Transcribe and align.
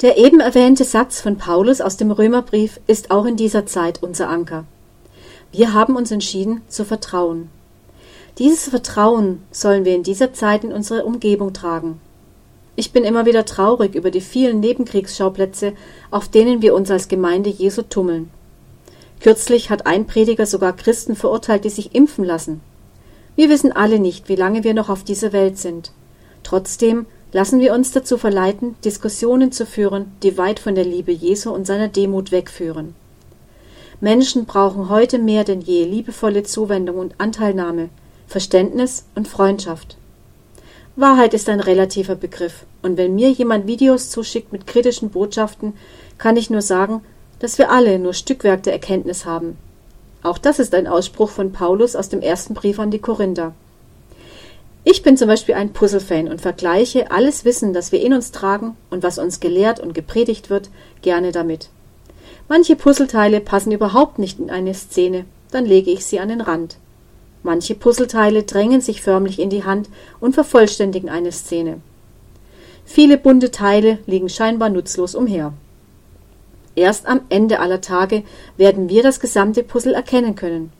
Der 0.00 0.18
eben 0.18 0.40
erwähnte 0.40 0.84
Satz 0.84 1.20
von 1.20 1.38
Paulus 1.38 1.80
aus 1.80 1.96
dem 1.96 2.10
Römerbrief 2.10 2.80
ist 2.86 3.10
auch 3.10 3.24
in 3.26 3.36
dieser 3.36 3.64
Zeit 3.66 4.02
unser 4.02 4.28
Anker. 4.28 4.64
Wir 5.52 5.72
haben 5.72 5.94
uns 5.94 6.10
entschieden 6.10 6.62
zu 6.68 6.84
vertrauen. 6.84 7.48
Dieses 8.38 8.68
Vertrauen 8.68 9.42
sollen 9.52 9.84
wir 9.84 9.94
in 9.94 10.02
dieser 10.02 10.32
Zeit 10.32 10.64
in 10.64 10.72
unsere 10.72 11.04
Umgebung 11.04 11.52
tragen. 11.52 12.00
Ich 12.74 12.90
bin 12.90 13.04
immer 13.04 13.24
wieder 13.24 13.44
traurig 13.44 13.94
über 13.94 14.10
die 14.10 14.20
vielen 14.20 14.58
Nebenkriegsschauplätze, 14.58 15.74
auf 16.10 16.26
denen 16.26 16.60
wir 16.60 16.74
uns 16.74 16.90
als 16.90 17.06
Gemeinde 17.06 17.50
Jesu 17.50 17.82
tummeln. 17.82 18.30
Kürzlich 19.20 19.70
hat 19.70 19.86
ein 19.86 20.08
Prediger 20.08 20.44
sogar 20.44 20.72
Christen 20.74 21.14
verurteilt, 21.14 21.64
die 21.64 21.70
sich 21.70 21.94
impfen 21.94 22.24
lassen. 22.24 22.60
Wir 23.36 23.48
wissen 23.48 23.70
alle 23.70 24.00
nicht, 24.00 24.28
wie 24.28 24.36
lange 24.36 24.64
wir 24.64 24.74
noch 24.74 24.88
auf 24.88 25.04
dieser 25.04 25.32
Welt 25.32 25.56
sind. 25.56 25.92
Trotzdem 26.42 27.06
lassen 27.34 27.58
wir 27.58 27.74
uns 27.74 27.90
dazu 27.90 28.16
verleiten, 28.16 28.76
Diskussionen 28.84 29.50
zu 29.50 29.66
führen, 29.66 30.12
die 30.22 30.38
weit 30.38 30.60
von 30.60 30.76
der 30.76 30.84
Liebe 30.84 31.10
Jesu 31.10 31.50
und 31.50 31.66
seiner 31.66 31.88
Demut 31.88 32.30
wegführen. 32.30 32.94
Menschen 34.00 34.44
brauchen 34.44 34.88
heute 34.88 35.18
mehr 35.18 35.42
denn 35.42 35.60
je 35.60 35.84
liebevolle 35.84 36.44
Zuwendung 36.44 36.96
und 36.96 37.16
Anteilnahme, 37.18 37.88
Verständnis 38.28 39.06
und 39.16 39.26
Freundschaft. 39.26 39.96
Wahrheit 40.94 41.34
ist 41.34 41.48
ein 41.48 41.58
relativer 41.58 42.14
Begriff, 42.14 42.66
und 42.82 42.96
wenn 42.96 43.16
mir 43.16 43.32
jemand 43.32 43.66
Videos 43.66 44.10
zuschickt 44.10 44.52
mit 44.52 44.68
kritischen 44.68 45.10
Botschaften, 45.10 45.72
kann 46.18 46.36
ich 46.36 46.50
nur 46.50 46.62
sagen, 46.62 47.02
dass 47.40 47.58
wir 47.58 47.72
alle 47.72 47.98
nur 47.98 48.14
Stückwerk 48.14 48.62
der 48.62 48.74
Erkenntnis 48.74 49.24
haben. 49.24 49.58
Auch 50.22 50.38
das 50.38 50.60
ist 50.60 50.72
ein 50.72 50.86
Ausspruch 50.86 51.30
von 51.30 51.50
Paulus 51.50 51.96
aus 51.96 52.08
dem 52.08 52.20
ersten 52.20 52.54
Brief 52.54 52.78
an 52.78 52.92
die 52.92 53.00
Korinther. 53.00 53.56
Ich 54.86 55.02
bin 55.02 55.16
zum 55.16 55.28
Beispiel 55.28 55.54
ein 55.54 55.72
Puzzle-Fan 55.72 56.28
und 56.28 56.42
vergleiche 56.42 57.10
alles 57.10 57.46
Wissen, 57.46 57.72
das 57.72 57.90
wir 57.90 58.02
in 58.02 58.12
uns 58.12 58.32
tragen 58.32 58.76
und 58.90 59.02
was 59.02 59.18
uns 59.18 59.40
gelehrt 59.40 59.80
und 59.80 59.94
gepredigt 59.94 60.50
wird, 60.50 60.68
gerne 61.00 61.32
damit. 61.32 61.70
Manche 62.48 62.76
Puzzleteile 62.76 63.40
passen 63.40 63.72
überhaupt 63.72 64.18
nicht 64.18 64.38
in 64.38 64.50
eine 64.50 64.74
Szene, 64.74 65.24
dann 65.50 65.64
lege 65.64 65.90
ich 65.90 66.04
sie 66.04 66.20
an 66.20 66.28
den 66.28 66.42
Rand. 66.42 66.76
Manche 67.42 67.74
Puzzleteile 67.74 68.42
drängen 68.42 68.82
sich 68.82 69.00
förmlich 69.00 69.38
in 69.38 69.48
die 69.48 69.64
Hand 69.64 69.88
und 70.20 70.34
vervollständigen 70.34 71.08
eine 71.08 71.32
Szene. 71.32 71.80
Viele 72.84 73.16
bunte 73.16 73.50
Teile 73.50 73.98
liegen 74.04 74.28
scheinbar 74.28 74.68
nutzlos 74.68 75.14
umher. 75.14 75.54
Erst 76.74 77.06
am 77.06 77.20
Ende 77.30 77.60
aller 77.60 77.80
Tage 77.80 78.22
werden 78.58 78.90
wir 78.90 79.02
das 79.02 79.20
gesamte 79.20 79.62
Puzzle 79.62 79.94
erkennen 79.94 80.34
können. 80.34 80.72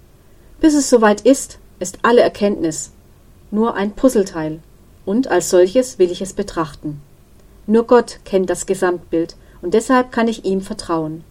Bis 0.61 0.75
es 0.75 0.91
soweit 0.91 1.23
ist, 1.23 1.59
ist 1.79 2.01
alle 2.03 2.21
Erkenntnis 2.21 2.94
nur 3.55 3.75
ein 3.75 3.93
Puzzleteil, 3.93 4.61
und 5.07 5.29
als 5.29 5.49
solches 5.49 5.99
will 5.99 6.11
ich 6.11 6.21
es 6.21 6.33
betrachten. 6.33 7.01
Nur 7.67 7.87
Gott 7.87 8.19
kennt 8.25 8.51
das 8.51 8.67
Gesamtbild, 8.67 9.37
und 9.63 9.73
deshalb 9.75 10.13
kann 10.13 10.29
ich 10.29 10.45
ihm 10.45 10.61
vertrauen. 10.61 11.25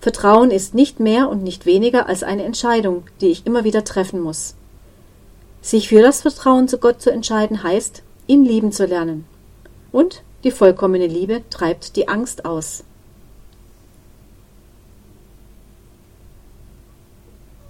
Vertrauen 0.00 0.50
ist 0.50 0.74
nicht 0.74 1.00
mehr 1.00 1.28
und 1.28 1.42
nicht 1.42 1.66
weniger 1.66 2.08
als 2.08 2.22
eine 2.22 2.44
Entscheidung, 2.44 3.04
die 3.20 3.28
ich 3.28 3.46
immer 3.46 3.64
wieder 3.64 3.82
treffen 3.82 4.20
muss. 4.20 4.54
Sich 5.62 5.88
für 5.88 6.02
das 6.02 6.22
Vertrauen 6.22 6.68
zu 6.68 6.78
Gott 6.78 7.00
zu 7.00 7.10
entscheiden 7.10 7.62
heißt, 7.62 8.02
ihn 8.26 8.44
lieben 8.44 8.70
zu 8.70 8.84
lernen. 8.84 9.24
Und 9.90 10.22
die 10.44 10.50
vollkommene 10.50 11.06
Liebe 11.06 11.42
treibt 11.50 11.96
die 11.96 12.06
Angst 12.06 12.44
aus. 12.44 12.84